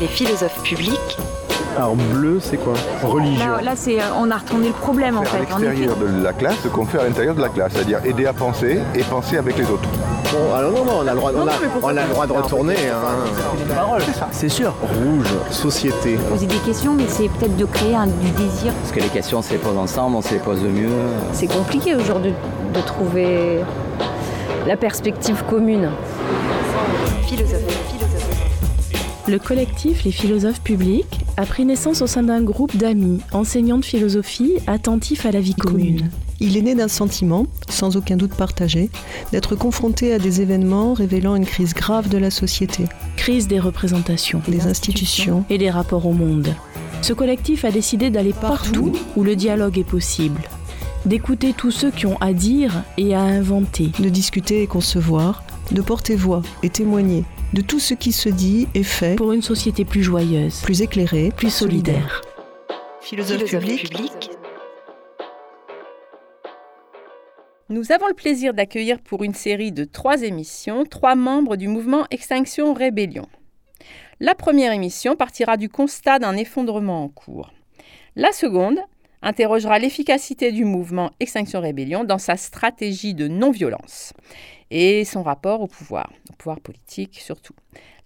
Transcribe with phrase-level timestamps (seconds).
[0.00, 1.16] Les philosophes publics.
[1.76, 3.46] Alors bleu, c'est quoi Religion.
[3.56, 5.64] Là, là, c'est, on a retourné le problème en Faire à fait.
[5.66, 5.66] Effet.
[5.66, 8.32] l'extérieur de la classe ce qu'on fait à l'intérieur de la classe, c'est-à-dire aider à
[8.32, 9.88] penser et penser avec les autres.
[10.32, 11.52] Bon, alors non, non, on a le droit, on a,
[11.82, 12.74] on a le droit de retourner.
[12.74, 14.24] Hein.
[14.32, 14.74] C'est sûr.
[14.82, 16.16] Rouge, société.
[16.28, 18.72] Poser des questions, mais c'est peut-être de créer un, du désir.
[18.82, 20.90] Parce que les questions, on se les pose ensemble, on se les pose de mieux.
[21.32, 22.34] C'est compliqué aujourd'hui
[22.74, 23.60] de trouver
[24.66, 25.90] la perspective commune.
[27.26, 27.85] Philosophe.
[29.28, 33.84] Le collectif Les philosophes publics a pris naissance au sein d'un groupe d'amis, enseignants de
[33.84, 36.10] philosophie, attentifs à la vie commune.
[36.38, 38.88] Il est né d'un sentiment, sans aucun doute partagé,
[39.32, 42.84] d'être confronté à des événements révélant une crise grave de la société,
[43.16, 46.54] Crise des représentations des institutions, et des rapports au monde.
[47.02, 50.42] Ce collectif a décidé d'aller partout où le dialogue est possible,
[51.04, 53.90] d'écouter tous ceux qui ont à dire et à inventer.
[53.98, 58.68] de discuter et concevoir, de porter voix et témoigner de tout ce qui se dit
[58.74, 62.22] et fait, pour une société plus joyeuse, plus éclairé, plus solidaire.
[63.00, 64.30] Philosophe Philosophe public, public.
[67.68, 72.06] Nous avons le plaisir d'accueillir pour une série de trois émissions trois membres du mouvement
[72.10, 73.26] Extinction Rébellion.
[74.20, 77.50] La première émission partira du constat d'un effondrement en cours.
[78.14, 78.78] La seconde
[79.26, 84.12] interrogera l'efficacité du mouvement Extinction Rébellion dans sa stratégie de non-violence
[84.70, 87.54] et son rapport au pouvoir, au pouvoir politique surtout.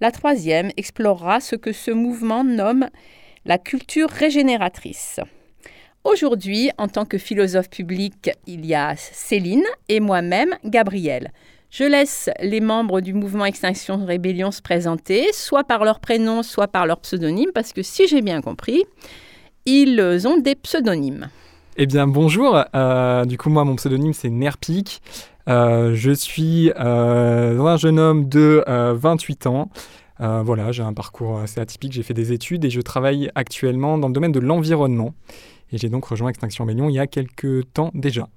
[0.00, 2.88] La troisième explorera ce que ce mouvement nomme
[3.44, 5.20] la culture régénératrice.
[6.04, 11.32] Aujourd'hui, en tant que philosophe public, il y a Céline et moi-même, Gabrielle.
[11.70, 16.68] Je laisse les membres du mouvement Extinction Rébellion se présenter, soit par leur prénom, soit
[16.68, 18.84] par leur pseudonyme, parce que si j'ai bien compris,
[19.66, 21.28] ils ont des pseudonymes.
[21.76, 25.00] Eh bien bonjour, Euh, du coup moi mon pseudonyme c'est Nerpic.
[25.48, 29.70] Euh, je suis euh, un jeune homme de euh, 28 ans.
[30.20, 33.96] Euh, voilà, j'ai un parcours assez atypique, j'ai fait des études et je travaille actuellement
[33.96, 35.14] dans le domaine de l'environnement.
[35.72, 38.28] Et j'ai donc rejoint Extinction Rebellion il y a quelques temps déjà.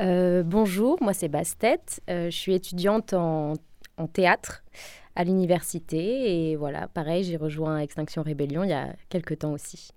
[0.00, 1.80] Euh, bonjour, moi c'est Bastet.
[2.10, 3.54] Euh, je suis étudiante en,
[3.96, 4.62] en théâtre
[5.14, 9.90] à l'université et voilà, pareil, j'ai rejoint Extinction Rébellion il y a quelques temps aussi.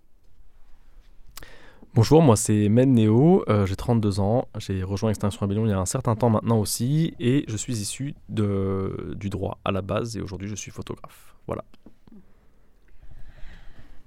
[1.94, 5.74] Bonjour, moi c'est Men Neo, euh, j'ai 32 ans, j'ai rejoint Extinction Rebellion il y
[5.74, 9.82] a un certain temps maintenant aussi et je suis issu de, du droit à la
[9.82, 11.36] base et aujourd'hui je suis photographe.
[11.48, 11.64] Voilà.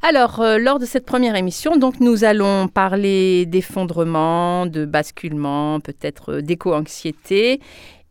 [0.00, 6.34] Alors, euh, lors de cette première émission, donc, nous allons parler d'effondrement, de basculement, peut-être
[6.34, 7.60] euh, d'éco-anxiété.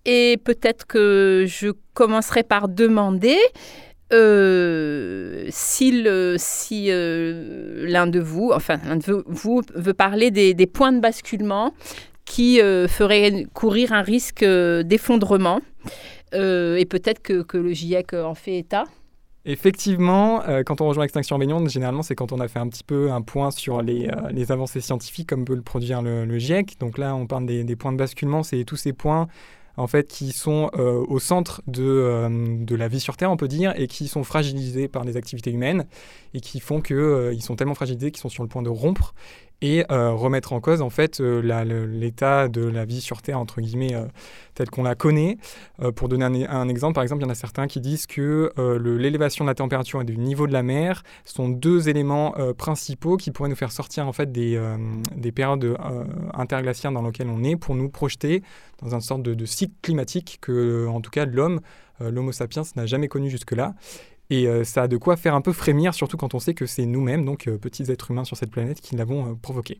[0.07, 3.37] Et peut-être que je commencerai par demander
[4.13, 8.79] euh, si, le- si euh, l'un de vous, enfin,
[9.27, 11.73] vous veut parler des, points de basculement
[12.23, 15.59] qui euh, feraient courir un risque euh, d'effondrement.
[16.33, 18.85] Euh, et peut-être que, le GIEC en fait état.
[19.43, 22.83] Effectivement, euh, quand on rejoint Extinction Rebellion, généralement c'est quand on a fait un petit
[22.83, 26.79] peu un point sur les, euh, avancées scientifiques comme peut le produire le, GIEC.
[26.79, 29.27] Donc là on parle des points de basculement, c'est tous ces points
[29.77, 32.29] en fait qui sont euh, au centre de, euh,
[32.59, 35.51] de la vie sur Terre on peut dire et qui sont fragilisés par les activités
[35.51, 35.85] humaines
[36.33, 39.13] et qui font qu'ils sont tellement fragilisés qu'ils sont sur le point de rompre
[39.61, 41.41] et euh, remettre en cause en fait euh,
[41.87, 44.05] l'état de la vie sur Terre entre guillemets euh,
[44.71, 45.37] qu'on la connaît.
[45.81, 48.07] Euh, pour donner un, un exemple, par exemple, il y en a certains qui disent
[48.07, 53.17] que l'élévation de la température et du niveau de la mer sont deux éléments principaux
[53.17, 54.59] qui pourraient nous faire sortir en fait des,
[55.15, 55.77] des périodes
[56.33, 58.43] interglaciaires dans lesquelles on est pour nous projeter
[58.81, 61.61] dans une sorte de, de cycle climatique que, en tout cas, l'homme,
[61.99, 63.73] l'Homo sapiens, n'a jamais connu jusque-là.
[64.29, 66.65] Et euh, ça a de quoi faire un peu frémir, surtout quand on sait que
[66.65, 69.79] c'est nous-mêmes, donc euh, petits êtres humains sur cette planète, qui l'avons euh, provoqué.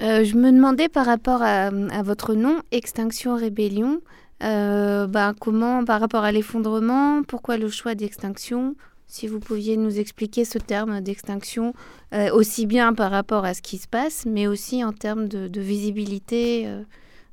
[0.00, 4.00] Euh, je me demandais par rapport à, à votre nom, Extinction Rébellion,
[4.42, 8.74] euh, bah, comment par rapport à l'effondrement, pourquoi le choix d'extinction?
[9.06, 11.74] Si vous pouviez nous expliquer ce terme d'extinction,
[12.14, 15.48] euh, aussi bien par rapport à ce qui se passe, mais aussi en termes de,
[15.48, 16.82] de visibilité euh,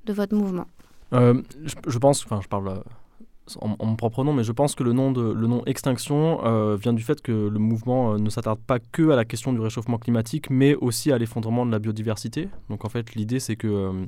[0.05, 0.67] de votre mouvement.
[1.13, 2.81] Euh, je, je pense, enfin je parle euh,
[3.61, 6.75] en, mon propre nom, mais je pense que le nom, de, le nom Extinction euh,
[6.75, 9.59] vient du fait que le mouvement euh, ne s'attarde pas que à la question du
[9.59, 12.49] réchauffement climatique, mais aussi à l'effondrement de la biodiversité.
[12.69, 14.05] Donc en fait, l'idée c'est que euh,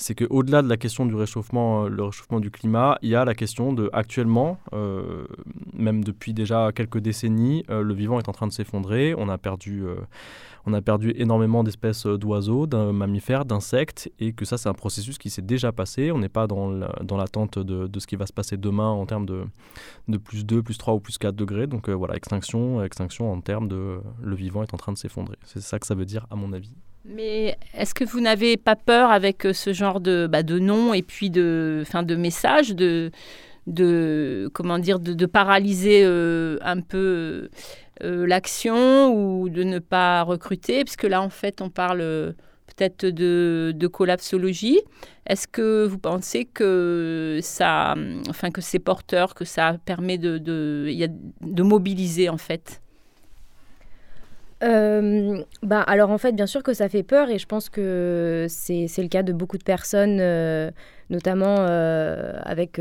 [0.00, 3.14] c'est que au-delà de la question du réchauffement, euh, le réchauffement du climat, il y
[3.14, 5.26] a la question de actuellement, euh,
[5.74, 9.14] même depuis déjà quelques décennies, euh, le vivant est en train de s'effondrer.
[9.18, 9.84] On a perdu,
[10.64, 15.18] on a perdu énormément d'espèces d'oiseaux, d'un mammifères, d'insectes, et que ça c'est un processus
[15.18, 16.10] qui s'est déjà passé.
[16.12, 18.88] On n'est pas dans la- dans l'attente de, de ce qui va se passer demain
[18.88, 19.42] en termes de,
[20.08, 21.66] de plus 2, plus 3 ou plus 4 degrés.
[21.66, 25.36] Donc voilà, extinction, extinction en termes de le vivant est en train de s'effondrer.
[25.44, 26.72] C'est ça que ça veut dire à mon avis.
[27.04, 30.92] Mais est-ce que vous n'avez pas peur avec euh, ce genre de, bah, de nom
[30.92, 33.10] et puis de, fin, de message de,
[33.66, 37.48] de comment dire de, paralyser un peu
[38.02, 42.34] l'action ou de ne pas recruter, puisque là en fait on parle
[42.66, 44.80] peut-être de, de collapsologie.
[45.26, 47.94] Est-ce que vous pensez que ça,
[48.28, 50.90] enfin que c'est porteur, que ça permet de, de,
[51.42, 52.80] de mobiliser en fait?
[54.62, 58.46] Euh, bah, alors en fait, bien sûr que ça fait peur et je pense que
[58.48, 60.70] c'est le cas de beaucoup de personnes, euh,
[61.08, 62.80] notamment euh, avec,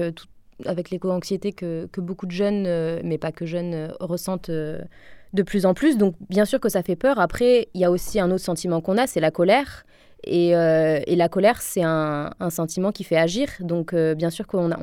[0.65, 2.63] avec l'éco-anxiété que, que, beaucoup de jeunes,
[3.03, 5.97] mais pas que jeunes, ressentent de plus en plus.
[5.97, 7.19] Donc bien sûr que ça fait peur.
[7.19, 9.85] Après, il y a aussi un autre sentiment qu'on a, c'est la colère.
[10.25, 13.47] Et, et la colère, c'est un, un, sentiment qui fait agir.
[13.61, 14.79] Donc bien sûr qu'on a,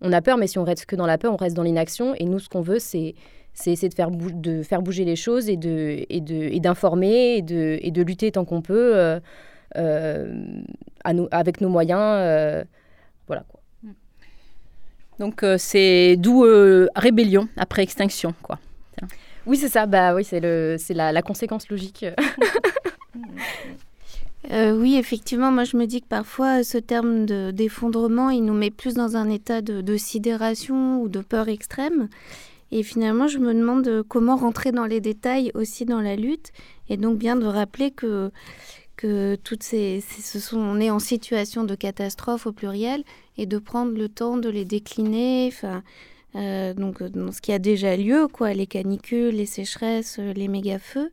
[0.00, 2.14] on a peur, mais si on reste que dans la peur, on reste dans l'inaction.
[2.16, 3.14] Et nous, ce qu'on veut, c'est
[3.58, 7.38] c'est essayer de faire, de faire bouger les choses et de et de et d'informer
[7.38, 9.18] et de et de lutter tant qu'on peut euh,
[9.76, 10.32] euh,
[11.02, 12.62] à nous, avec nos moyens euh,
[13.26, 13.60] voilà quoi.
[15.18, 16.46] donc c'est d'où
[16.94, 18.60] rébellion après extinction quoi
[19.46, 22.06] oui c'est ça bah oui c'est le c'est la, la, conséquence logique
[24.50, 28.94] oui, effectivement, moi je me dis que parfois ce terme d'effondrement, il nous met plus
[28.94, 32.08] dans un état de, de sidération ou de peur extrême.
[32.70, 36.52] Et finalement, je me demande euh, comment rentrer dans les détails aussi dans la lutte.
[36.88, 38.30] Et donc bien de rappeler que,
[38.96, 43.04] que toutes ces, ce sont, on est en situation de catastrophe au pluriel
[43.36, 45.50] et de prendre le temps de les décliner.
[45.50, 45.82] Enfin,
[46.36, 50.48] euh, donc dans ce qui a déjà lieu, quoi, les canicules, les sécheresses, euh, les
[50.48, 51.10] méga-feux.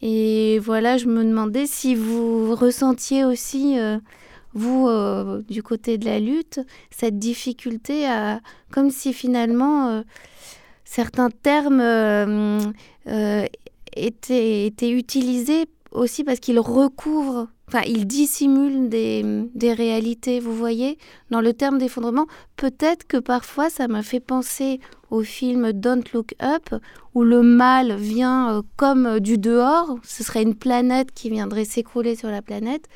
[0.00, 3.76] Et voilà, je me demandais si vous ressentiez aussi,
[4.54, 4.88] vous,
[5.48, 6.60] du côté de la lutte,
[6.92, 10.04] cette difficulté à, comme si finalement
[10.88, 12.60] certains termes euh,
[13.08, 13.44] euh,
[13.94, 19.22] étaient, étaient, utilisés aussi parce qu'ils recouvrent, enfin, ils dissimulent des,
[19.54, 20.96] des, réalités, vous voyez.
[21.30, 22.26] Dans le terme d'effondrement,
[22.56, 24.80] peut-être que parfois ça m'a fait penser
[25.10, 26.74] au film Don't Look Up,
[27.14, 32.16] où le mal vient euh, comme du dehors, ce serait une planète qui viendrait s'écrouler
[32.16, 32.86] sur la planète,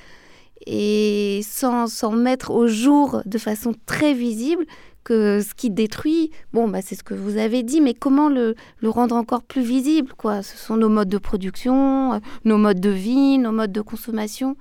[0.66, 4.64] et sans, sans mettre au jour de façon très visible
[5.04, 8.54] que ce qui détruit, bon, bah, c'est ce que vous avez dit, mais comment le,
[8.82, 10.42] rendre encore plus visible quoi?
[10.42, 14.56] Ce sont nos modes de production, euh, nos modes de vie, nos modes de consommation.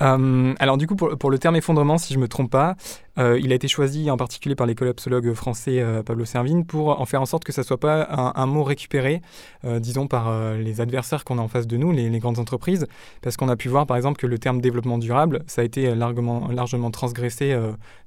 [0.00, 2.76] Euh, alors du coup, pour, pour, le terme effondrement, si je me trompe pas,
[3.18, 7.00] euh, il a été choisi en particulier par les collapsologues français euh, Pablo Servine pour
[7.00, 9.20] en faire en sorte que ça soit pas un, mot récupéré,
[9.64, 12.86] euh, disons, par les adversaires qu'on a en face de nous, les, grandes entreprises,
[13.22, 15.94] parce qu'on a pu voir par exemple que le terme développement durable, ça a été
[15.94, 17.56] largement, largement transgressé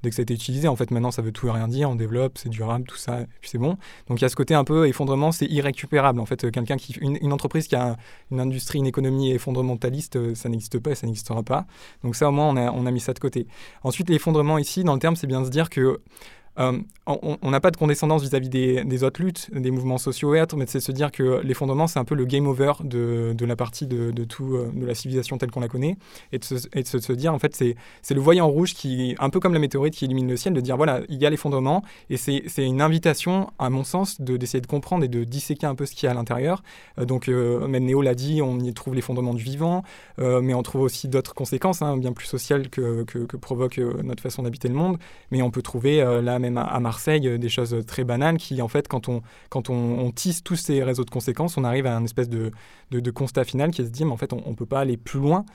[0.03, 0.67] dès que ça a été utilisé.
[0.67, 3.21] En fait, maintenant, ça veut tout et rien dire, on développe, c'est durable, tout ça,
[3.21, 3.77] et puis c'est bon.
[4.07, 6.19] Donc il y a ce côté un peu effondrement, c'est irrécupérable.
[6.19, 7.97] En fait, quelqu'un qui, une, entreprise qui a
[8.31, 11.65] une industrie, une économie effondrementaliste, ça n'existe pas et ça n'existera pas.
[12.03, 13.47] Donc ça, au moins, on a, on a mis ça de côté.
[13.83, 15.99] Ensuite, l'effondrement ici, dans le terme, c'est bien se dire que
[16.59, 20.55] euh, on n'a pas de condescendance vis-à-vis des, autres luttes, des mouvements sociaux et autres,
[20.57, 23.87] mais c'est se dire que l'effondrement, c'est un peu le game over de, la partie
[23.87, 25.97] de, euh, de la civilisation telle qu'on la connaît,
[26.31, 29.59] et de se, dire, en fait, c'est le voyant rouge qui, un peu comme la
[29.59, 32.81] météorite qui illumine le ciel, de dire, voilà, il y a l'effondrement, et c'est une
[32.81, 36.07] invitation, à mon sens, d'essayer de, comprendre et de disséquer un peu ce qu'il y
[36.07, 36.63] a à l'intérieur.
[36.99, 39.83] Euh, donc, même Néo l'a dit, on y trouve l'effondrement du vivant,
[40.17, 44.43] mais on trouve aussi d'autres conséquences, hein, bien plus sociales que, que provoque notre façon
[44.43, 44.97] d'habiter le monde,
[45.31, 48.67] mais on peut trouver la même à, Marseille, euh, des choses très banales qui, en
[48.67, 52.03] fait, quand on, quand on, tisse tous ces réseaux de conséquences, on arrive à un
[52.03, 52.51] espèce de,
[52.91, 55.19] de, constat final qui se dit, mais en fait, on ne peut pas aller plus
[55.19, 55.45] loin.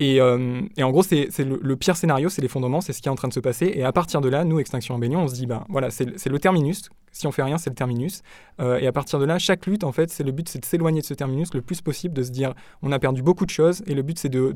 [0.00, 3.10] Et, euh, et, en gros, c'est le, pire scénario, c'est l'effondrement, c'est ce qui est
[3.10, 3.72] en train de se passer.
[3.74, 6.38] Et à partir de là, nous, Extinction Rebellion, on se dit, ben voilà, c'est le
[6.38, 6.88] terminus.
[7.10, 8.22] Si on fait rien, c'est le terminus.
[8.60, 10.64] Euh, et à partir de là, chaque lutte, en fait, c'est le but, c'est de
[10.64, 13.50] s'éloigner de ce terminus le plus possible, de se dire, on a perdu beaucoup de
[13.50, 13.82] choses.
[13.88, 14.54] Et le but, c'est de,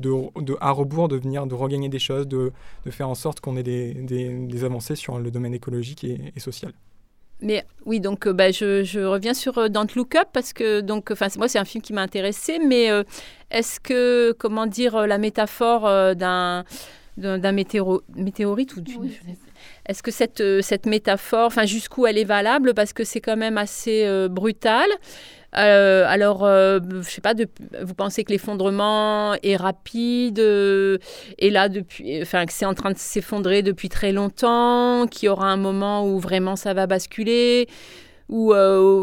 [0.61, 2.53] à rebours, de venir, de regagner des choses, de,
[2.89, 6.71] faire en sorte qu'on ait des, des, avancées sur le domaine écologique et social.
[7.43, 10.79] Mais oui, donc euh, bah, je, je, reviens sur euh, Don't Look Up parce que
[10.79, 13.03] donc, enfin, moi c'est un film qui m'a intéressé, mais euh,
[13.51, 15.83] est-ce que comment dire la métaphore
[16.15, 16.63] d'un
[17.17, 18.97] d'un météorite ou du,
[19.87, 22.73] est-ce que cette, cette métaphore, enfin jusqu'où elle est valable?
[22.73, 24.87] Parce que c'est quand même assez brutal.
[25.57, 27.33] Euh, alors, euh, je sais pas,
[27.83, 30.97] vous pensez que l'effondrement est rapide euh,
[31.37, 35.29] et là depuis, enfin que c'est en train de s'effondrer depuis très longtemps, qu'il y
[35.29, 37.67] aura un moment où vraiment ça va basculer,
[38.29, 38.53] ou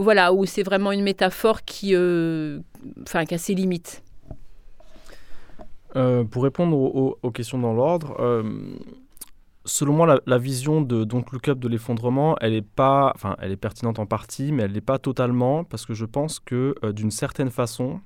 [0.02, 1.94] voilà, où c'est vraiment une métaphore qui,
[3.02, 4.02] enfin, qui a ses limites?
[6.30, 8.16] pour répondre aux questions dans l'ordre,
[9.64, 13.52] selon moi, la, vision de donc Look Up de l'effondrement, elle est pas, enfin, elle
[13.52, 16.92] est pertinente en partie, mais elle n'est pas totalement, parce que je pense que euh,
[16.92, 18.00] d'une certaine façon,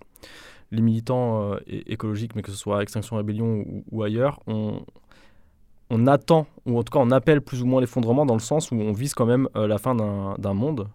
[0.71, 6.79] les militants euh, écologiques, mais que ce soit Extinction Rébellion ou, ailleurs, on attend, ou
[6.79, 9.15] en tout cas on appelle plus ou moins l'effondrement dans le sens où on vise
[9.15, 10.89] quand même la fin d'un monde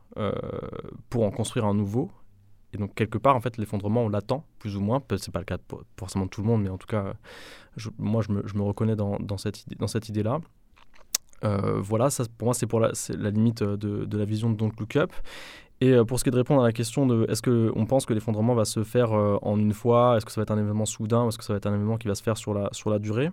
[1.09, 2.11] pour en construire un nouveau.
[2.73, 5.01] Et donc quelque part, en fait, l'effondrement, on l'attend plus ou moins.
[5.17, 5.57] C'est pas le cas
[5.97, 7.13] forcément de tout le monde, mais en tout cas,
[7.97, 9.75] moi, je me, je me, reconnais dans, dans cette, idée,
[10.09, 10.39] idée-là.
[11.43, 14.71] Euh, voilà, pour moi, c'est pour la, la limite de, de, la vision de Don't
[14.79, 15.11] Look Up.
[15.81, 18.05] Et euh, pour ce qui est de répondre à la question de est-ce qu'on pense
[18.05, 20.17] que l'effondrement va se faire euh, en une fois?
[20.17, 21.97] Est-ce que ça va être un événement soudain Est-ce que ça va être un événement
[21.97, 23.31] qui va se faire sur la, sur la durée?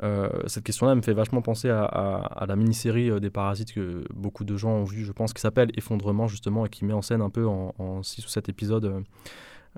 [0.00, 4.70] Cette question-là me fait vachement penser à, la mini-série des Parasites que beaucoup de gens
[4.70, 7.46] ont vu, je pense, qui s'appelle Effondrement, justement, et qui met en scène un peu
[7.46, 9.04] en 6 ou 7 épisodes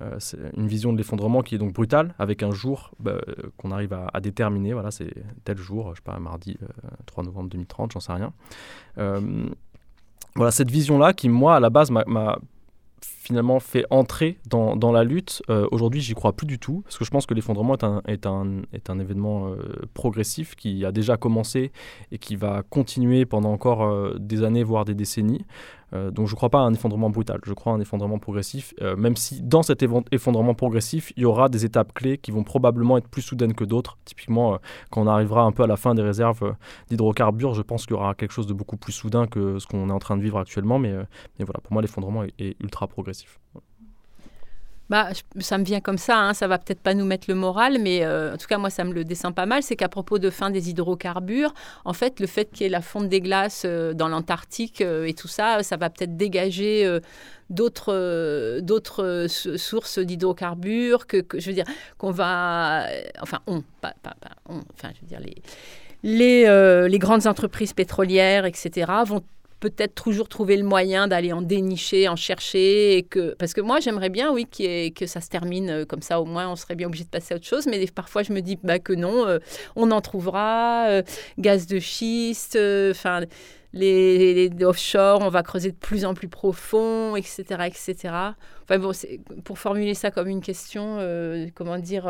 [0.02, 0.18] euh,
[0.54, 3.18] une vision de l'effondrement qui est donc brutale, avec un jour bah,
[3.56, 4.74] qu'on arrive à, déterminer.
[4.74, 5.10] Voilà, c'est
[5.44, 6.58] tel jour, je sais pas, mardi
[7.06, 8.32] 3 euh, novembre 2030, j'en sais rien.
[8.98, 9.48] Euh,
[10.34, 12.38] voilà, cette vision-là qui, moi, à la base, m'a
[13.06, 15.42] finalement fait entrer dans, dans la lutte.
[15.72, 18.26] Aujourd'hui, j'y crois plus du tout, parce que je pense que l'effondrement est un, est,
[18.26, 19.52] un, est un événement
[19.94, 21.72] progressif qui a déjà commencé
[22.12, 25.44] et qui va continuer pendant encore des années, voire des décennies.
[25.92, 28.18] Euh, donc je ne crois pas à un effondrement brutal, je crois à un effondrement
[28.18, 32.30] progressif, euh, même si dans cet effondrement progressif, il y aura des étapes clés qui
[32.30, 33.98] vont probablement être plus soudaines que d'autres.
[34.04, 34.58] Typiquement, euh,
[34.90, 36.54] quand on arrivera un peu à la fin des réserves
[36.90, 39.88] d'hydrocarbures, je pense qu'il y aura quelque chose de beaucoup plus soudain que ce qu'on
[39.88, 40.92] est en train de vivre actuellement, mais,
[41.38, 43.38] mais voilà, pour moi l'effondrement est ultra progressif.
[44.88, 45.08] Bah,
[45.40, 46.34] ça me vient comme ça, hein.
[46.34, 48.84] ça va peut-être pas nous mettre le moral, mais euh, en tout cas, moi, ça
[48.84, 49.62] me le descend pas mal.
[49.64, 51.52] C'est qu'à propos de fin des hydrocarbures,
[51.84, 55.06] en fait, le fait qu'il y ait la fonte des glaces euh, dans l'Antarctique euh,
[55.06, 57.00] et tout ça, ça va peut-être dégager
[57.50, 61.66] d'autres d'autres sources d'hydrocarbures que, je veux dire
[61.98, 62.86] qu'on va
[63.20, 63.94] enfin on pas,
[64.44, 65.36] enfin je veux dire les
[66.02, 69.22] les, les grandes entreprises pétrolières etc vont
[69.60, 73.06] peut-être toujours trouver le moyen d'aller en dénicher, en chercher.
[73.38, 76.48] Parce que moi, j'aimerais bien, oui, que ça se termine euh, comme ça, au moins,
[76.50, 77.66] on serait bien obligé de passer à autre chose.
[77.66, 79.38] Mais parfois, je me dis bah, que non, euh,
[79.74, 80.88] on en trouvera.
[80.88, 81.02] Euh,
[81.38, 82.58] gaz de schiste,
[82.90, 83.22] enfin.
[83.72, 88.14] Les, les, offshore, on va creuser de plus en plus profond, etc., etc.
[88.62, 88.92] Enfin bon,
[89.44, 90.98] pour formuler ça comme une question,
[91.54, 92.08] comment dire,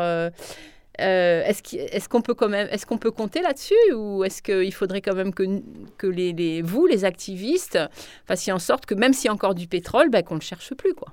[0.99, 5.01] euh, est-ce qu'on peut quand même, est-ce qu'on peut compter là-dessus ou est-ce qu'il faudrait
[5.01, 5.61] quand même que,
[5.97, 7.79] que les, vous, les activistes,
[8.25, 10.45] fassiez en sorte que même s'il y a encore du pétrole, ben, qu'on ne le
[10.45, 11.09] cherche plus quoi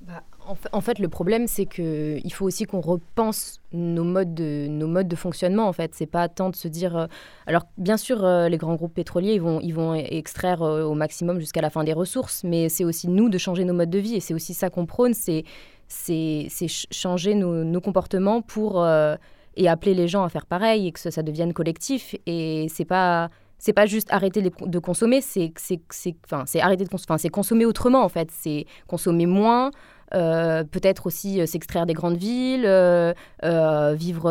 [0.00, 0.22] bah,
[0.72, 5.08] en, fait, le problème, c'est qu'il faut aussi qu'on repense nos modes de, nos modes
[5.08, 5.68] de fonctionnement.
[5.68, 6.96] En fait, c'est pas tant de se dire.
[6.96, 7.06] Euh,
[7.46, 11.40] alors, bien sûr, euh, les grands groupes pétroliers, ils vont, ils vont extraire au maximum
[11.40, 14.14] jusqu'à la fin des ressources, mais c'est aussi nous de changer nos modes de vie,
[14.14, 15.12] et c'est aussi ça qu'on prône.
[15.12, 15.44] C'est
[15.88, 16.48] c'est
[16.90, 19.16] changer nos, comportements pour euh,
[19.56, 22.14] et appeler les gens à faire pareil et que ça, devienne collectif.
[22.26, 23.30] Et c'est pas
[23.60, 25.52] c'est pas juste arrêter de consommer, c'est
[26.24, 29.70] enfin c'est arrêter de consommer, c'est consommer autrement en fait, c'est consommer moins.
[30.14, 32.62] Euh, peut-être aussi euh, s'extraire des grandes villes,
[33.42, 34.30] vivre,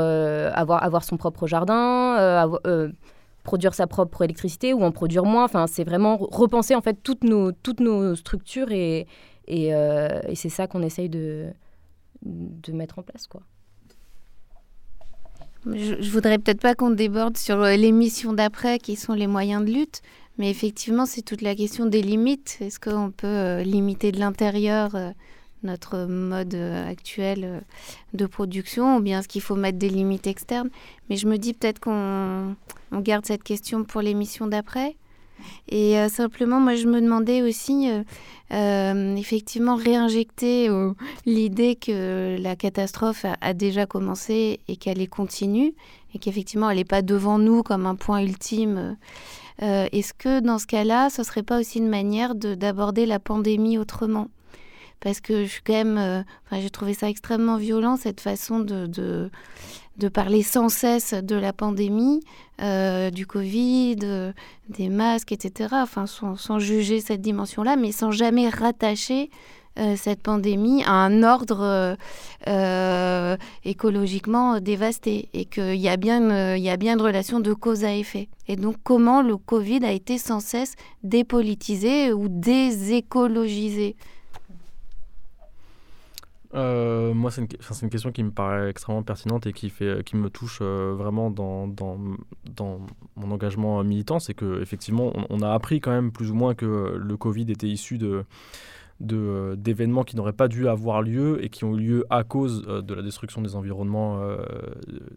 [0.53, 2.47] avoir, avoir son propre jardin,
[3.43, 5.45] produire sa propre électricité ou en produire moins.
[5.45, 9.07] Enfin, c'est vraiment repenser en fait toutes nos, toutes nos structures et,
[9.49, 11.47] euh, et, c'est ça qu'on essaye de,
[12.71, 13.27] mettre en place.
[13.27, 13.41] Quoi.
[15.65, 19.27] Je, je voudrais peut-être pas qu'on déborde sur euh, les missions d'après, qui sont les
[19.27, 20.01] moyens de lutte,
[20.37, 22.57] mais effectivement, c'est toute la question des limites.
[22.61, 24.95] Est-ce qu'on peut euh, limiter de l'intérieur
[25.63, 27.63] notre mode actuel
[28.13, 30.69] de production, ou bien est-ce qu'il faut mettre des limites externes?
[31.09, 32.55] Mais je me dis peut-être qu'on
[32.91, 34.95] on garde cette question pour les missions d'après.
[35.69, 38.03] Et euh, simplement, moi, je me demandais aussi, euh,
[38.53, 40.69] euh, effectivement, réinjecter
[41.25, 45.73] l'idée que la catastrophe a, déjà commencé et qu'elle est continue,
[46.13, 48.97] et qu'effectivement, elle n'est pas devant nous comme un point ultime.
[49.59, 54.29] Est-ce que dans ce cas-là, ce serait pas aussi une manière d'aborder la pandémie autrement?
[54.99, 59.29] Parce que je suis quand même, j'ai trouvé ça extrêmement violent cette façon de, de,
[59.97, 62.21] de parler sans cesse de la pandémie,
[62.61, 64.31] euh, du Covid, euh,
[64.69, 65.69] des masques, etc.
[65.73, 69.29] Enfin, sans, juger cette dimension-là, mais sans jamais rattacher
[69.79, 71.97] euh, cette pandémie à un ordre
[73.63, 76.19] écologiquement dévasté et qu'il y, y a bien
[76.93, 78.29] une relation de cause à effet.
[78.47, 83.95] Et donc, comment le Covid a été sans cesse dépolitisé ou désécologisé?
[86.57, 90.29] Euh, moi, c'est une, question qui me paraît extrêmement pertinente et qui, fait, qui me
[90.29, 91.67] touche euh, vraiment dans,
[93.15, 94.19] mon engagement militant.
[94.19, 97.67] C'est qu'effectivement, on, on, a appris quand même plus ou moins que le Covid était
[97.67, 97.99] issu
[98.99, 102.81] d'événements qui n'auraient pas dû avoir lieu et qui ont eu lieu à cause euh,
[102.81, 104.19] de la destruction des environnements,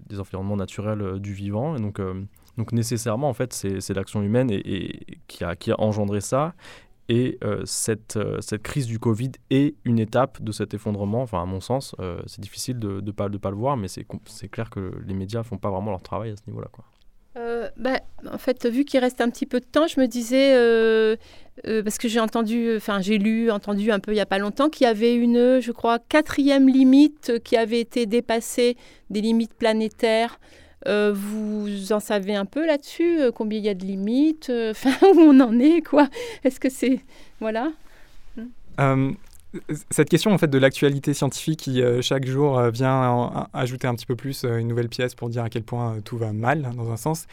[0.08, 1.74] des environnements naturels du vivant.
[1.76, 4.50] Et donc, nécessairement, en fait, c'est l'action humaine
[5.26, 6.54] qui a engendré ça.
[7.10, 11.22] Et euh, cette, euh, cette crise du Covid est une étape de cet effondrement.
[11.22, 13.88] Enfin, à mon sens, euh, c'est difficile de ne pas, de pas le voir, mais
[13.88, 16.68] c'est clair que les médias ne font pas vraiment leur travail à ce niveau-là.
[17.76, 17.98] bah,
[18.30, 20.54] En fait, vu qu'il reste un petit peu de temps, je me disais,
[21.82, 24.68] parce que j'ai entendu, enfin j'ai lu, entendu un peu il n'y a pas longtemps,
[24.68, 28.76] qu'il y avait une, je crois, quatrième limite qui avait été dépassée,
[29.10, 30.38] des limites planétaires.
[30.88, 35.20] Euh, vous en savez un peu là-dessus Combien il y a de limites Enfin, où
[35.20, 36.08] on en est, quoi.
[36.44, 37.00] Est-ce que c'est...
[37.40, 37.72] Voilà
[39.90, 43.94] cette question en fait de l'actualité scientifique qui euh, chaque jour euh, vient ajouter un
[43.96, 46.64] petit peu plus euh, une nouvelle pièce pour dire à quel point tout va mal
[46.64, 47.26] hein, dans un sens.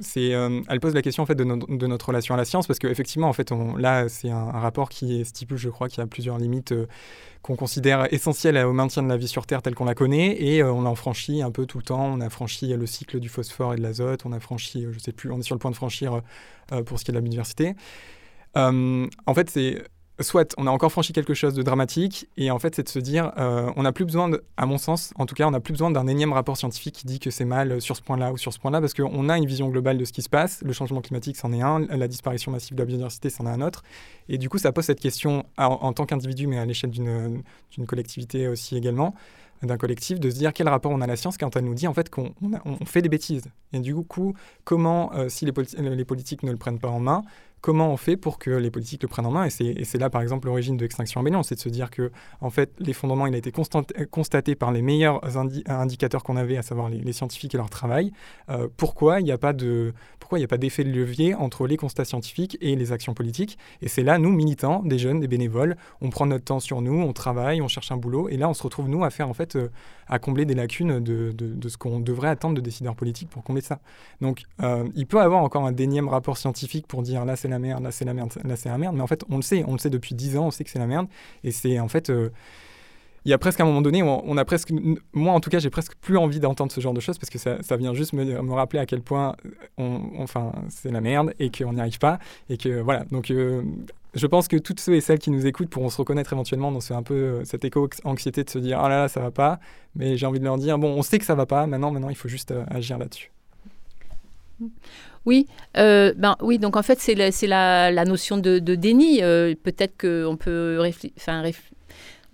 [0.00, 3.28] c'est, elle pose la question en fait de, notre relation à la science parce qu'effectivement
[3.28, 6.74] en fait là c'est un, rapport qui stipule je crois qu'il y a plusieurs limites
[7.42, 10.62] qu'on considère essentielles au maintien de la vie sur Terre telle qu'on la connaît et
[10.62, 12.04] on en franchit un peu tout le temps.
[12.04, 14.26] On a franchi le cycle du phosphore et de l'azote.
[14.26, 16.20] On a franchi je sais plus on est sur le point de franchir
[16.84, 17.74] pour ce qui est de la biodiversité.
[18.54, 19.82] en fait c'est
[20.20, 22.98] soit on a encore franchi quelque chose de dramatique, et en fait, c'est de se
[22.98, 25.72] dire, euh, on n'a plus besoin, à mon sens, en tout cas, on n'a plus
[25.72, 28.52] besoin d'un énième rapport scientifique qui dit que c'est mal sur ce point-là ou sur
[28.52, 30.62] ce point-là, parce qu'on a une vision globale de ce qui se passe.
[30.62, 33.60] Le changement climatique, c'en est un, la disparition massive de la biodiversité, c'en est un
[33.60, 33.82] autre.
[34.28, 37.42] Et du coup, ça pose cette question en, tant qu'individu, mais à l'échelle d'une
[37.86, 39.14] collectivité aussi également
[39.62, 41.74] d'un collectif, de se dire quel rapport on a à la science quand elle nous
[41.74, 42.34] dit en fait qu'on
[42.84, 43.44] fait des bêtises.
[43.72, 47.22] Et du coup, comment, euh, si les, les, politiques ne le prennent pas en main,
[47.66, 49.50] comment on fait pour que les politiques le prennent en main Et
[49.84, 52.70] c'est là, par exemple, l'origine de Extinction Rebellion, c'est de se dire que, en fait,
[52.78, 55.20] l'effondrement, il a été constaté par les meilleurs
[55.66, 58.12] indicateurs qu'on avait, à savoir les, scientifiques et leur travail.
[58.50, 59.94] Euh, pourquoi il n'y a pas de
[60.26, 63.14] pourquoi il n'y a pas d'effet de levier entre les constats scientifiques et les actions
[63.14, 66.82] politiques Et c'est là, nous, militants, des jeunes, des bénévoles, on prend notre temps sur
[66.82, 69.28] nous, on travaille, on cherche un boulot, et là, on se retrouve, nous, à faire,
[69.28, 69.68] en fait, euh,
[70.08, 73.62] à combler des lacunes de, de, ce qu'on devrait attendre de décideurs politiques pour combler
[73.62, 73.78] ça.
[74.20, 77.60] Donc, euh, il peut avoir encore un dénième rapport scientifique pour dire là, c'est la
[77.60, 79.62] merde, là, c'est la merde, là, c'est la merde, mais en fait, on le sait,
[79.68, 81.06] on le sait depuis 10 ans, on sait que c'est la merde,
[81.44, 82.10] et c'est en fait.
[82.10, 82.30] Euh,
[83.26, 84.70] il y a presque un moment donné, on, a presque,
[85.12, 87.38] moi en tout cas, j'ai presque plus envie d'entendre ce genre de choses parce que
[87.38, 89.34] ça, ça vient juste me, me, rappeler à quel point
[89.78, 92.20] on, enfin, c'est la merde et qu'on n'y arrive pas.
[92.48, 93.62] Et que voilà, donc euh,
[94.14, 96.80] je pense que toutes ceux et celles qui nous écoutent pourront se reconnaître éventuellement dans
[96.80, 99.58] ce, un peu euh, cette éco-anxiété de se dire ah là là, ça va pas.
[99.96, 102.10] Mais j'ai envie de leur dire bon, on sait que ça va pas, maintenant, maintenant,
[102.10, 103.32] il faut juste euh, agir là-dessus.
[105.24, 109.18] Oui, euh, ben, oui, donc en fait, c'est la, la, la, notion de, de déni.
[109.18, 110.80] Peut-être qu'on peut,
[111.18, 111.42] enfin,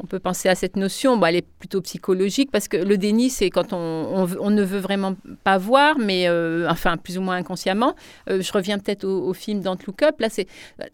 [0.03, 1.17] on peut penser à cette notion.
[1.17, 4.81] Bon, elle est plutôt psychologique parce que le déni, c'est quand on, on, ne veut
[4.81, 7.95] vraiment pas voir, mais euh, enfin, plus ou moins inconsciemment.
[8.29, 10.21] Euh, je reviens peut-être au, film Don't Look Up.
[10.21, 10.47] Là, c'est,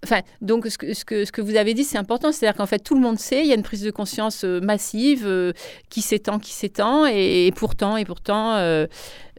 [0.04, 2.32] enfin, donc ce que, ce, que, ce que vous avez dit, c'est important.
[2.32, 4.60] C'est-à-dire qu'en fait, tout le monde sait, il y a une prise de conscience euh,
[4.60, 5.26] massive
[5.88, 8.56] qui s'étend, qui s'étend, et, pourtant, et pourtant,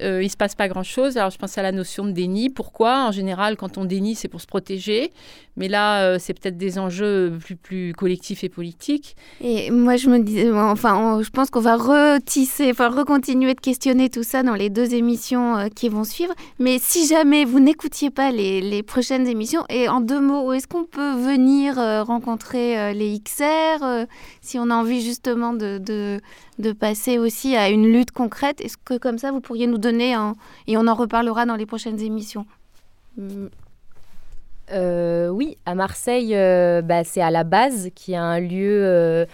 [0.01, 1.17] il ne se passe pas grand-chose.
[1.17, 2.49] Alors, je pense à la notion de déni.
[2.49, 3.05] Pourquoi?
[3.07, 5.11] En général, quand on dénie, c'est pour se protéger.
[5.57, 9.17] Mais là, c'est peut-être des enjeux plus, plus collectifs et politiques.
[9.41, 14.09] Et moi, je me dis, enfin, je pense qu'on va retisser, enfin, recontinuer de questionner
[14.09, 16.33] tout ça dans les deux émissions euh, qui vont suivre.
[16.59, 20.67] Mais si jamais vous n'écoutiez pas les, les, prochaines émissions, et en deux mots, est-ce
[20.67, 24.05] qu'on peut venir euh, rencontrer euh, les XR
[24.41, 26.19] si on a envie justement de, de,
[26.59, 28.61] de, passer aussi à une lutte concrète?
[28.61, 29.88] Est-ce que comme ça, vous pourriez nous donner,
[30.67, 32.45] et on en reparlera dans les prochaines émissions
[34.71, 36.33] oui, à Marseille,
[36.83, 39.25] bah, c'est à la base qui a un lieu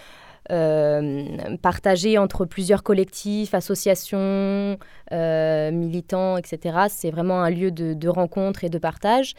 [0.51, 4.77] euh, partagé entre plusieurs collectifs, associations,
[5.11, 6.85] euh, militants, etc.
[6.87, 9.33] C'est vraiment un lieu de, rencontre et de partage.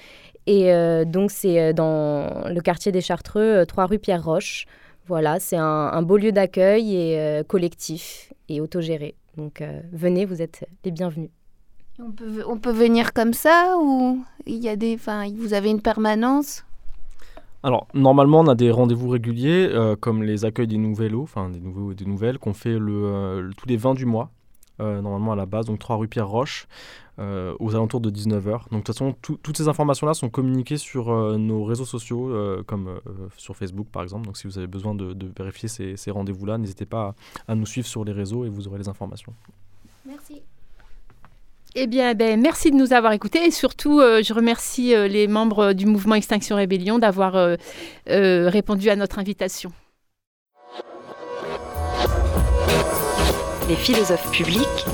[0.48, 4.66] Et euh, donc, c'est dans le quartier des Chartreux, 3 rue Pierre-Roche.
[5.07, 9.15] Voilà, c'est un, beau lieu d'accueil et collectif et autogéré.
[9.37, 11.31] Donc, venez, vous êtes les bienvenus.
[11.99, 14.99] On peut, on peut venir comme ça ou il y a des,
[15.37, 16.65] vous avez une permanence?
[17.63, 21.59] Alors, normalement, on a des rendez-vous réguliers, euh, comme les accueils des nouvelles enfin des
[21.59, 24.31] nouveaux des nouvelles, qu'on fait le, tous les 20 du mois,
[24.81, 26.67] euh, normalement à la base, donc 3 rue Pierre-Roche,
[27.19, 28.51] euh, aux alentours de 19h.
[28.71, 32.33] Donc, de toute façon, toutes ces informations-là sont communiquées sur nos réseaux sociaux,
[32.67, 33.01] comme
[33.37, 34.27] sur Facebook par exemple.
[34.27, 37.15] Donc, si vous avez besoin de, vérifier ces, ces rendez-vous-là, n'hésitez pas
[37.47, 39.33] à, à nous suivre sur les réseaux et vous aurez les informations.
[40.07, 40.43] Merci.
[41.79, 45.29] Eh bien, ben, merci de nous avoir écoutés et surtout, euh, je remercie euh, les
[45.29, 47.57] membres du mouvement Extinction Rébellion d'avoir euh,
[48.07, 49.73] répondu à notre invitation.
[53.68, 54.87] Les philosophes publics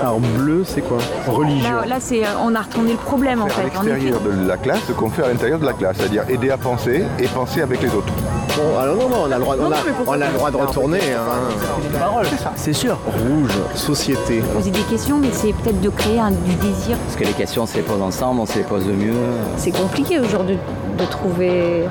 [0.00, 1.82] alors bleu, c'est quoi Religion.
[1.86, 3.60] Là, c'est, on a retourné le problème en fait.
[3.60, 6.50] À l'extérieur de la classe, ce qu'on fait à l'intérieur de la classe, c'est-à-dire aider
[6.50, 8.12] à penser et penser avec les autres.
[8.56, 9.76] Bon, alors non, non, on a le droit, on a,
[10.08, 10.98] on a le droit de retourner.
[10.98, 12.22] Hein.
[12.56, 12.98] C'est sûr.
[13.06, 14.40] Rouge, société.
[14.52, 16.96] Poser des questions, mais c'est peut-être de créer un, du désir.
[17.06, 19.14] Parce que les questions, on se les pose ensemble, on se les pose de mieux.
[19.56, 20.58] C'est compliqué aujourd'hui
[20.98, 21.84] de trouver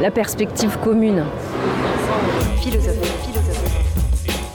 [0.00, 1.24] la perspective commune.
[2.56, 3.21] Philosophie.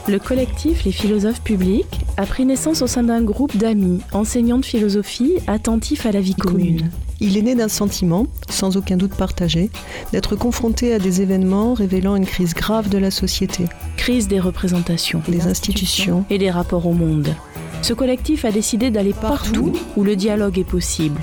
[0.08, 4.64] Le collectif Les Philosophes Publics a pris naissance au sein d'un groupe d'amis, enseignants de
[4.64, 6.88] philosophie, attentifs à la vie commune.
[7.20, 9.70] Il est né d'un sentiment, sans aucun doute partagé,
[10.12, 13.66] d'être confronté à des événements révélant une crise grave de la société.
[13.98, 17.34] Crise des représentations, des institutions et des rapports au monde.
[17.82, 21.20] Ce collectif a décidé d'aller partout où le dialogue est possible,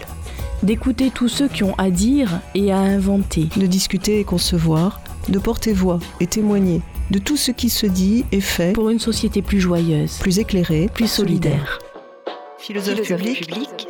[0.61, 5.39] d'écouter tous ceux qui ont à dire et à inventer, de discuter et concevoir, de
[5.39, 9.41] porter voix et témoigner de tout ce qui se dit et fait pour une société
[9.41, 11.79] plus joyeuse, plus éclairée, plus solidaire.
[12.57, 13.87] Philosophe, public,